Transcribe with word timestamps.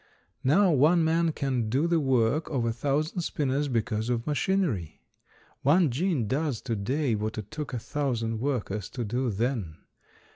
Now 0.43 0.71
one 0.71 1.03
man 1.03 1.31
can 1.31 1.69
do 1.69 1.85
the 1.85 1.99
work 1.99 2.49
of 2.49 2.65
a 2.65 2.73
thousand 2.73 3.21
spinners 3.21 3.67
because 3.67 4.09
of 4.09 4.25
machinery. 4.25 4.99
One 5.61 5.91
gin 5.91 6.27
does 6.27 6.59
to 6.61 6.75
day 6.75 7.13
what 7.13 7.37
it 7.37 7.51
took 7.51 7.71
a 7.71 7.77
thousand 7.77 8.39
workers 8.39 8.89
to 8.97 9.05
do 9.05 9.29
then. 9.29 9.77